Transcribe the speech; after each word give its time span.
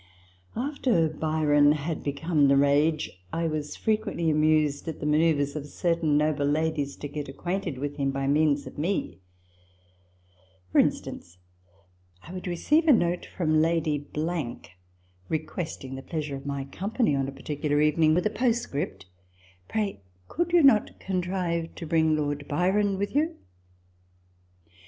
After 0.55 1.07
Byron 1.07 1.73
had 1.73 2.01
become 2.03 2.47
the 2.47 2.57
rage, 2.57 3.23
I 3.31 3.47
was 3.47 3.75
fre 3.75 3.91
quently 3.91 4.31
amused 4.31 4.87
at 4.87 4.99
the 4.99 5.05
manoeuvres 5.05 5.55
of 5.55 5.67
certain 5.67 6.17
noble 6.17 6.47
ladies 6.47 6.95
to 6.95 7.07
get 7.07 7.29
acquainted 7.29 7.77
with 7.77 7.97
him 7.97 8.09
by 8.09 8.25
means 8.25 8.65
of 8.65 8.79
me: 8.79 9.19
for 10.71 10.79
instance, 10.79 11.37
I 12.23 12.33
would 12.33 12.47
receive 12.47 12.87
a 12.87 12.91
note 12.91 13.27
from 13.27 13.61
Lady 13.61 14.03
requesting 15.29 15.93
the 15.93 16.01
pleasure 16.01 16.35
of 16.35 16.47
my 16.47 16.63
company 16.63 17.15
on 17.15 17.27
a 17.27 17.31
parti 17.31 17.55
cular 17.57 17.83
evening, 17.85 18.15
with 18.15 18.25
a 18.25 18.31
postscript," 18.31 19.05
Pray, 19.69 20.01
could 20.27 20.51
you 20.51 20.63
not 20.63 20.99
contrive 20.99 21.75
to 21.75 21.85
bring 21.85 22.17
Lord 22.17 22.47
Byron 22.47 22.97
with 22.97 23.15
you 23.15 23.35